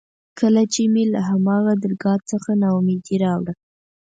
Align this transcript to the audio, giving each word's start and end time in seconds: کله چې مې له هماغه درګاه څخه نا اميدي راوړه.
کله 0.39 0.61
چې 0.73 0.81
مې 0.93 1.03
له 1.13 1.21
هماغه 1.29 1.73
درګاه 1.83 2.19
څخه 2.31 2.51
نا 2.61 2.69
اميدي 2.79 3.15
راوړه. 3.23 3.53